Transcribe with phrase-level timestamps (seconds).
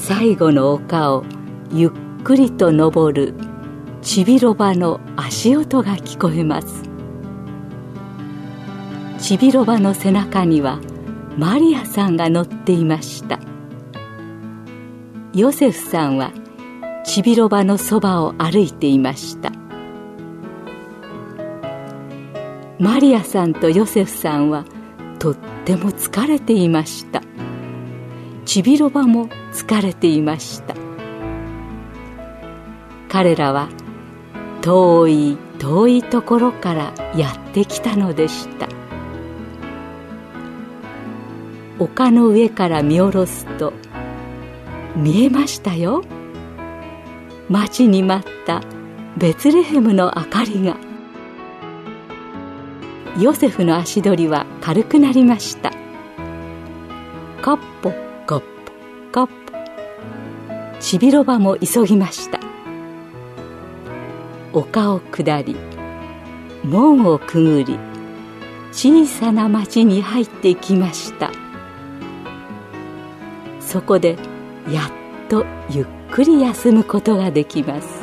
[0.00, 1.24] 最後の丘を
[1.70, 1.90] ゆっ
[2.22, 3.34] くりと登る
[4.00, 6.84] ちびろばの足音が聞こえます。
[9.18, 10.80] ちびろばの背中には
[11.36, 13.38] マリアさんが乗っていました。
[15.34, 16.32] ヨセフさんは
[17.04, 19.52] ちびろばのそばを歩いていました。
[22.78, 24.64] マリアさんとヨセフさんは
[25.18, 27.20] とっても疲れていました。
[28.48, 30.74] ちびろばも疲れていました。
[33.10, 33.68] 彼らは
[34.62, 38.66] 遠い遠いところからやってきたのでした。
[41.78, 43.74] 丘の上から見下ろすと
[44.96, 46.02] 見えましたよ。
[47.50, 48.62] 待ちに待った
[49.18, 50.78] ベツレヘムの明かりが。
[53.20, 55.70] ヨセフの足取りは軽くなりました。
[57.42, 58.07] カッポカッポカッポ
[60.88, 62.40] ちびロバも急ぎました。
[64.54, 65.54] 丘を下り
[66.64, 67.78] 門をくぐり
[68.72, 71.30] 小さな町に入ってきました。
[73.60, 74.16] そこで
[74.70, 77.97] やっとゆっくり休むことができます。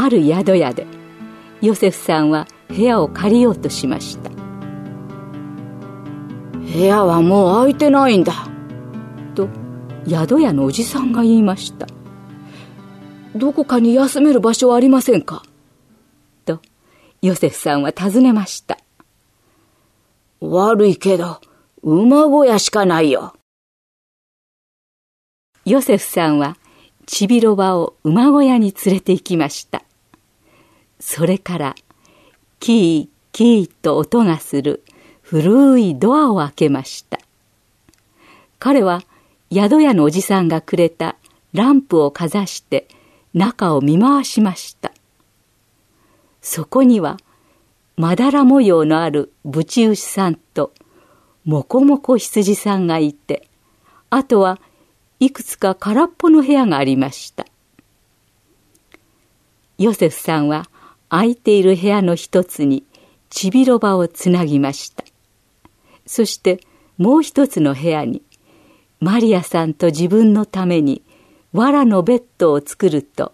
[0.00, 0.86] ある宿屋で
[1.60, 4.30] ヨセフさんは部屋を借りようとしました。
[4.30, 4.36] 部
[6.78, 8.32] 屋はもう空いてないんだ。
[9.34, 9.48] と
[10.06, 11.88] 宿屋のおじさんが言いました。
[13.34, 15.42] どこかに休める場所はありませんか？
[16.44, 16.60] と
[17.20, 18.78] ヨセフさんは尋ねました。
[20.38, 21.40] 悪いけど
[21.82, 23.34] 馬小屋しかないよ。
[25.64, 26.56] ヨセフさんは
[27.04, 29.82] ちびろばを馬小屋に連れて行きました
[31.00, 31.74] それから
[32.60, 34.82] キーキーと音がする
[35.22, 37.18] 古いドアを開けました。
[38.58, 39.02] 彼は
[39.52, 41.16] 宿屋のおじさんがくれた
[41.52, 42.88] ランプをかざして
[43.32, 44.92] 中を見回しました。
[46.42, 47.18] そこには
[47.96, 50.72] まだら模様のあるぶち牛さんと
[51.44, 53.48] もこもこ羊さんがいて
[54.10, 54.60] あとは
[55.20, 57.46] いくつか空っぽの部屋がありました。
[59.78, 60.68] ヨセフさんは
[61.08, 62.84] 空いている部屋の一つに
[63.30, 65.04] ちびろばをつなぎました。
[66.06, 66.60] そして
[66.96, 68.22] もう一つの部屋に
[69.00, 71.02] マリアさんと自分のために
[71.52, 73.32] 藁のベッドを作ると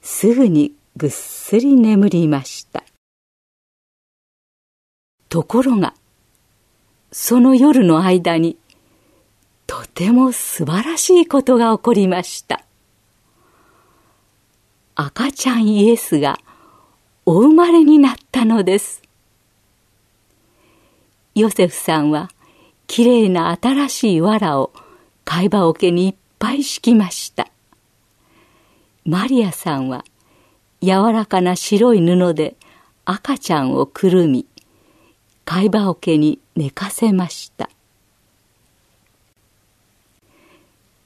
[0.00, 2.84] すぐにぐっすり眠りました。
[5.28, 5.94] ところが
[7.10, 8.56] その夜の間に
[9.66, 12.64] とても素晴らしいことが起こりました。
[14.94, 16.38] 赤ちゃんイエスが
[17.24, 19.00] お生まれになったのです。
[21.36, 22.30] ヨセフさんは
[22.88, 24.72] きれいな新しい藁を
[25.24, 27.48] 貝羽桶にいっぱい敷きました。
[29.04, 30.04] マリアさんは
[30.82, 32.56] 柔らかな白い布で
[33.04, 34.44] 赤ちゃんをくるみ
[35.44, 37.70] 貝羽桶に寝かせました。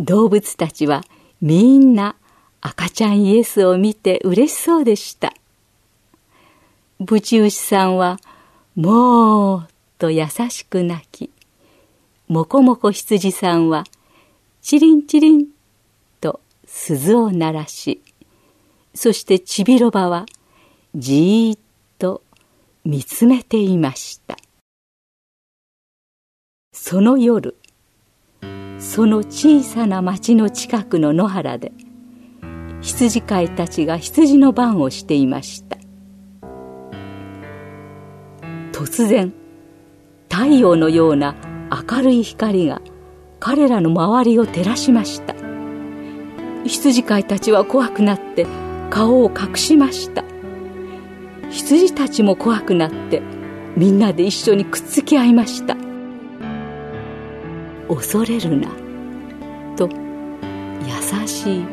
[0.00, 1.04] 動物たちは
[1.40, 2.16] みんな
[2.60, 5.32] 赤ちゃんイエスを見て嬉しそうでした。
[7.00, 8.18] ぶち牛さんは
[8.76, 9.68] 「もう」
[9.98, 11.30] と優しく泣き
[12.28, 13.84] もこもこ羊さんは
[14.60, 15.46] 「チリンチリン」
[16.20, 18.02] と鈴を鳴らし
[18.94, 20.26] そしてちびろばは
[20.94, 21.58] じーっ
[21.98, 22.22] と
[22.84, 24.36] 見つめていました。
[26.72, 27.56] その夜
[28.78, 31.72] その小さな町の近くの野原で
[32.82, 35.78] 羊飼いたちが羊の番をしていました。
[38.80, 39.30] 突然
[40.30, 41.34] 太陽のような
[41.70, 42.80] 明るい光が
[43.38, 45.34] 彼らの周りを照らしました。
[46.64, 48.46] 羊飼いたちは怖くなって
[48.88, 50.24] 顔を隠しました。
[51.50, 53.20] 羊たちも怖くなって
[53.76, 55.76] みんなで一緒にくっつき合いました。
[57.86, 58.70] 恐れるな
[59.76, 59.90] と
[60.86, 61.64] 優しい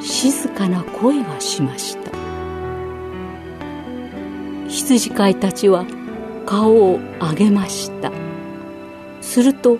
[0.00, 2.10] 静かな声がしました。
[4.66, 5.86] 羊飼いたちは
[6.50, 8.10] 顔を上げました。
[9.20, 9.78] すると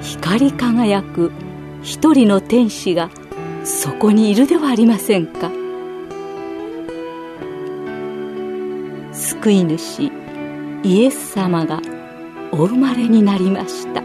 [0.00, 1.32] 光り輝く
[1.82, 3.10] 一人の天使が
[3.64, 5.50] そこにいるではありませんか。
[9.12, 10.12] 救い主
[10.84, 11.80] イエス様が
[12.52, 14.00] お生まれになりました。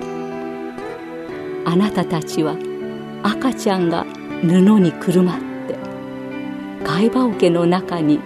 [1.66, 2.56] あなたたちは
[3.22, 4.08] 赤ちゃんが
[4.42, 5.78] 布にくるまって
[6.84, 8.20] 貝羽桶の中に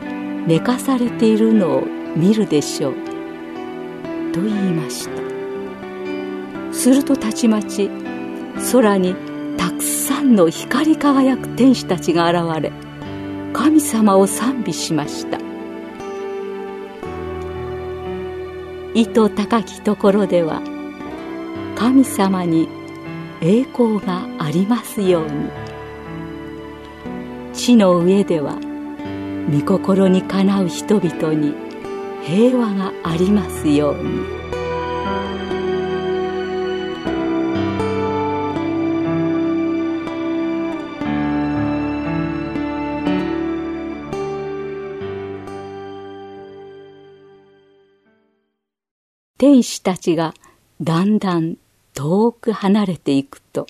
[0.47, 1.83] 寝かされているのを
[2.15, 3.02] 見るでしょう。
[4.33, 6.73] と言いました。
[6.73, 7.89] するとたちまち
[8.71, 9.15] 空に
[9.57, 12.73] たくさんの光り輝く天使たちが現れ
[13.53, 15.37] 神様を賛美しました。
[18.95, 20.61] 意図高きところでは
[21.75, 22.67] 神様に
[23.41, 25.49] 栄光がありますように。
[27.53, 28.57] 地の上では
[29.51, 31.62] 御心にかなう人々に
[32.25, 34.43] 平和がありますように
[49.37, 50.33] 天使たちが
[50.81, 51.57] だんだん
[51.93, 53.67] 遠く離れていくと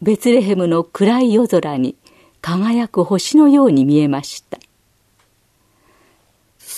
[0.00, 1.96] ベツレヘムの暗い夜空に
[2.40, 4.58] 輝く星のように見えました。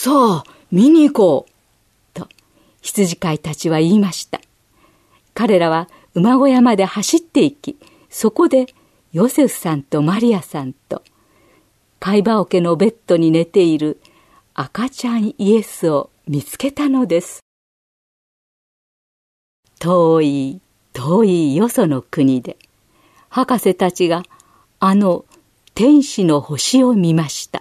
[0.01, 1.53] さあ、見に行こう。
[2.15, 2.29] と、
[2.83, 4.41] 羊飼いたちは言いました。
[5.35, 7.77] 彼らは馬小屋まで走っていき、
[8.09, 8.67] そこで
[9.11, 11.03] ヨセフさんとマリアさんと、
[11.99, 14.01] 貝羽桶のベッドに寝ている
[14.55, 17.41] 赤ちゃんイエスを見つけたのです。
[19.81, 20.61] 遠い
[20.93, 22.57] 遠いよその国で、
[23.31, 24.23] 博士たちが
[24.79, 25.25] あの
[25.75, 27.58] 天使の星を見ました。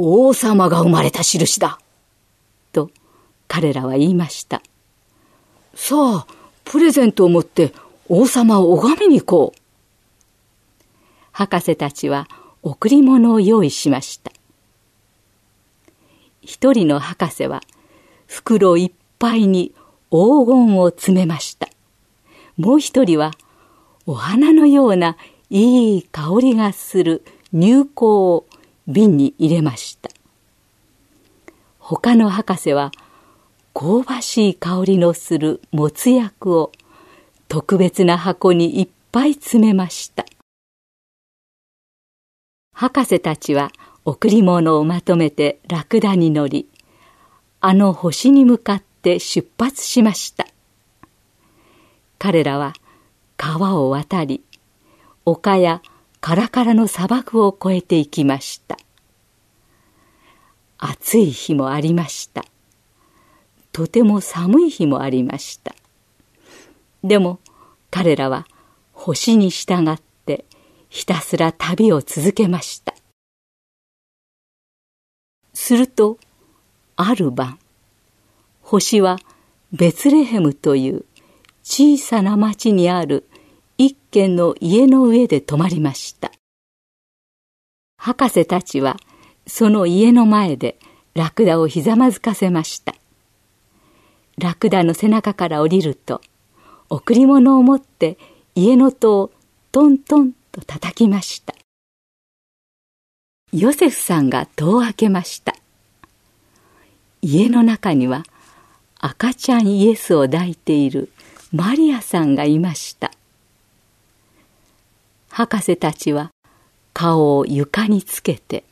[0.00, 1.80] 王様が生まれた印だ。
[2.72, 2.90] と
[3.48, 4.62] 彼らは言いました。
[5.74, 6.26] さあ、
[6.64, 7.72] プレゼントを持って
[8.08, 9.60] 王様を拝みに行こう。
[11.32, 12.28] 博士たちは
[12.62, 14.30] 贈り物を用意しました。
[16.42, 17.60] 一人の博士は
[18.28, 19.72] 袋いっぱいに
[20.10, 21.68] 黄金を詰めました。
[22.56, 23.32] もう一人は
[24.06, 25.16] お花のような
[25.50, 28.47] いい香りがする乳香を
[28.88, 30.10] 瓶に入れました。
[31.78, 32.90] 他の博士は
[33.74, 36.72] 香ばしい香りのするもつ薬を
[37.48, 40.24] 特別な箱にいっぱい詰めました。
[42.74, 43.70] 博士たちは
[44.04, 46.68] 贈り物をまとめてラクダに乗り
[47.60, 50.46] あの星に向かって出発しました。
[52.18, 52.72] 彼らは
[53.36, 54.42] 川を渡り
[55.24, 55.82] 丘や
[56.20, 58.76] カラカラの砂漠を越えていきました。
[60.78, 62.44] 暑い日もありました。
[63.72, 65.74] とても寒い日もありました。
[67.04, 67.38] でも
[67.90, 68.46] 彼らは
[68.92, 70.44] 星に従って
[70.88, 72.94] ひたすら旅を続けました。
[75.54, 76.18] すると
[76.96, 77.58] ある晩
[78.62, 79.18] 星は
[79.72, 81.04] ベツレヘムという
[81.62, 83.28] 小さな町にある
[83.80, 86.32] 一軒の家の上で泊まりました。
[87.96, 88.96] 博士たちは
[89.46, 90.80] その家の前で
[91.14, 92.96] ラクダをひざまずかせました。
[94.36, 96.20] ラクダの背中から降りると
[96.90, 98.18] 贈り物を持って
[98.56, 99.30] 家の戸を
[99.70, 101.54] トントンと叩きました。
[103.52, 105.54] ヨセフさんが戸を開けました。
[107.22, 108.24] 家の中には
[108.98, 111.12] 赤ちゃんイエスを抱いている
[111.52, 113.12] マリアさんがいました。
[115.38, 116.32] 博士たちは
[116.92, 118.64] 顔を床につけて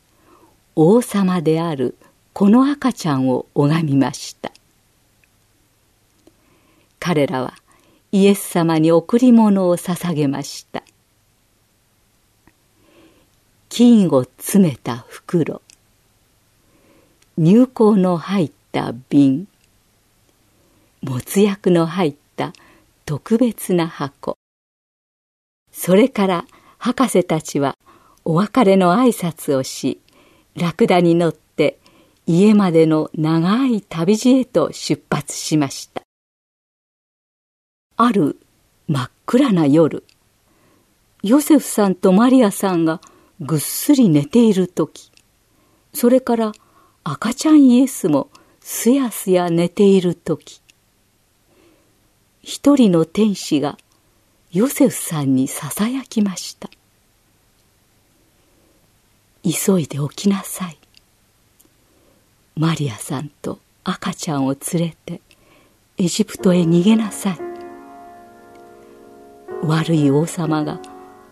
[0.75, 1.95] 王様である
[2.33, 4.51] この赤ちゃんを拝みました。
[6.99, 7.53] 彼らは
[8.11, 10.83] イエス様に贈り物を捧げました。
[13.69, 15.61] 金を詰めた袋
[17.37, 19.47] 入香の入った瓶
[21.01, 22.51] 没薬の入った
[23.05, 24.37] 特別な箱
[25.71, 26.45] それから
[26.77, 27.75] 博士たちは
[28.25, 29.99] お別れの挨拶をし、
[30.55, 31.79] ラクダに乗って
[32.25, 36.01] 家までの長い旅路へと出発しました。
[37.95, 38.37] ある
[38.87, 40.03] 真っ暗な夜、
[41.23, 43.01] ヨセフさんとマリアさんが
[43.41, 45.11] ぐっすり寝ている時
[45.93, 46.51] それから
[47.03, 48.29] 赤ちゃんイエスも
[48.61, 50.61] すやすや寝ている時
[52.41, 53.77] 一人の天使が
[54.57, 56.67] ヨセフさんにささやきました。
[59.43, 60.79] 急いで起きなさい。
[62.55, 65.21] マリアさんと赤ちゃんを連れて
[65.99, 67.39] エジプトへ逃げなさい。
[69.61, 70.81] 悪い王様が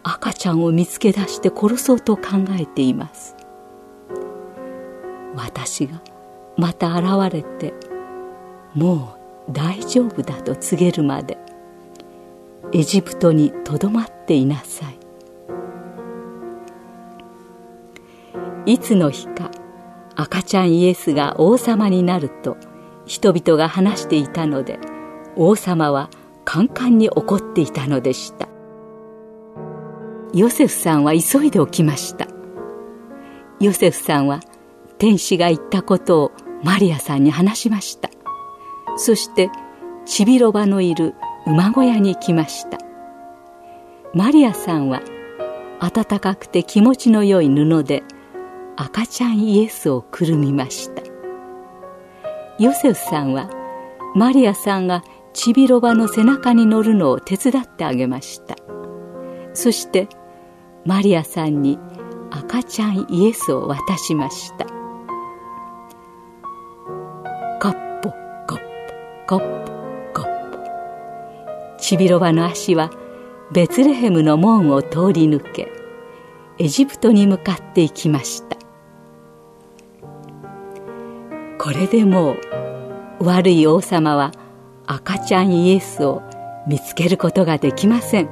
[0.04, 2.24] 赤ちゃんを見つけ出して殺そうと考
[2.60, 3.36] えています。
[5.36, 6.00] 私が
[6.58, 7.74] また現れて
[8.76, 9.18] も
[9.50, 11.55] う大丈夫だと告げるまで。
[12.74, 14.90] エジプトにとどまっていなさ
[18.66, 18.74] い。
[18.74, 19.52] いつの日か
[20.16, 22.58] 赤ちゃんイエスが王様になると
[23.06, 24.80] 人々が話していたので
[25.36, 26.10] 王様は
[26.46, 28.48] カンカンに怒っていたのでした。
[30.34, 32.28] ヨセフさんは急いで起きました。
[33.60, 34.42] ヨセフさんは
[34.98, 36.32] 天使が言ったことを
[36.64, 38.10] マリアさんに話しました。
[38.98, 39.50] そして
[40.06, 41.14] ちびろばのいる
[41.46, 42.80] 馬小屋に来ました。
[44.14, 45.02] マリアさんは
[45.80, 48.04] 暖かくて気持ちの良い布で
[48.78, 51.04] 赤ちゃんイエスをくるみました。
[52.58, 53.50] ヨセフさんは
[54.16, 58.56] マリアさんがちびろばの背中に乗るのを手伝ってあげました。
[59.54, 60.08] そして
[60.86, 61.78] マリアさんに
[62.32, 64.66] 赤ちゃんイエスを渡しました。
[67.60, 68.60] カッポカッ
[69.28, 69.55] ポカッポ。
[71.86, 72.90] ちびろばの足は
[73.52, 75.72] ベツレヘムの門を通り抜け
[76.58, 78.58] エジプトに向かっていきました。
[81.60, 82.38] これでも
[83.20, 84.32] う悪い王様は
[84.88, 86.24] 赤ちゃんイエスを
[86.68, 88.30] 見つけることができません。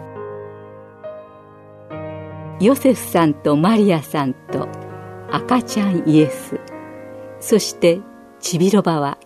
[2.60, 4.68] ヨセフさんとマリアさんと
[5.30, 6.60] 赤ちゃんイエス
[7.40, 8.00] そして
[8.40, 9.20] ちびろばは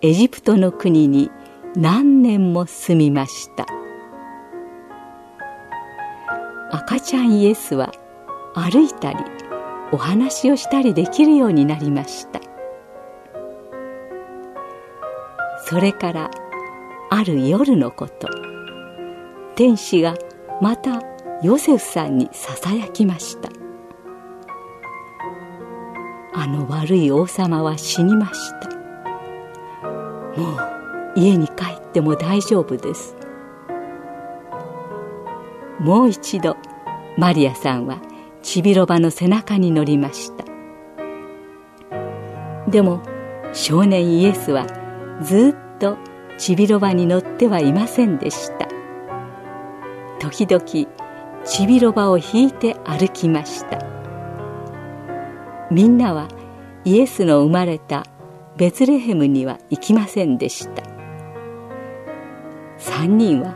[0.00, 1.30] エジプトの国に
[1.76, 3.66] 何年も住みました。
[6.72, 7.92] 赤ちゃんイエスは
[8.54, 9.18] 歩いたり
[9.92, 12.40] お話をしたりできるようになりました。
[15.66, 16.30] それから
[17.10, 18.26] ある夜のこと
[19.54, 20.14] 天使が
[20.62, 21.02] また
[21.42, 23.50] ヨセフさんにささやきました。
[26.32, 28.70] あの悪い王様は死にました。
[30.40, 30.65] もう
[31.16, 33.16] 家に帰っても大丈夫です。
[35.80, 36.56] もう一度
[37.16, 37.98] マリアさんは
[38.42, 40.44] ちびろばの背中に乗りました。
[42.70, 43.00] でも
[43.52, 44.66] 少年イエスは
[45.22, 45.96] ずっと
[46.36, 48.68] ちびろばに乗ってはいませんでした。
[50.20, 50.64] 時々
[51.44, 53.78] ちびろばを引いて歩きました。
[55.70, 56.28] みんなは
[56.84, 58.04] イエスの生まれた
[58.56, 60.95] ベツレヘムには行きませんでした。
[62.78, 63.54] 3人は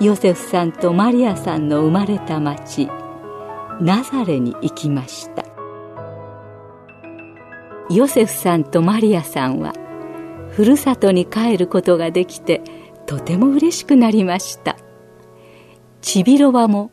[0.00, 2.88] ヨセフさんとマリアさんの生まれた町
[3.80, 5.44] ナザレに行きました。
[7.90, 9.74] ヨセフさんとマリアさんは
[10.50, 12.62] ふるさとに帰ることができて
[13.06, 14.76] とても嬉しくなりました。
[16.00, 16.92] ちびろばも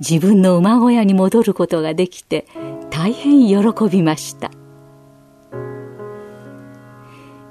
[0.00, 2.46] 自分の馬小屋に戻ることができて
[2.90, 4.50] 大変喜びました。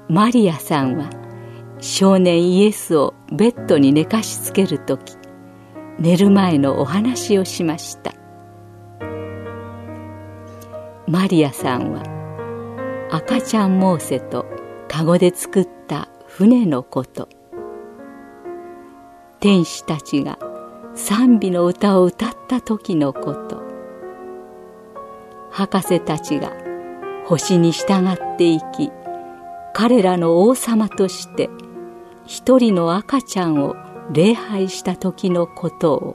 [0.08, 1.08] マリアさんは
[1.82, 5.18] 少年イエスをベッドに寝かしつける時
[5.98, 8.14] 寝る前のお話をしました。
[11.12, 12.04] マリアさんは
[13.10, 14.46] 赤ちゃんモーセと
[14.88, 17.28] 籠で作った船のこと
[19.38, 20.38] 天使たちが
[20.94, 23.60] 賛美の歌を歌った時のこと
[25.50, 26.52] 博士たちが
[27.26, 28.90] 星に従っていき
[29.74, 31.50] 彼らの王様として
[32.26, 33.74] 一人の赤ちゃんを
[34.12, 36.12] 礼拝した時のことを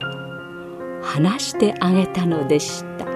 [1.02, 3.07] 話してあげたのでした。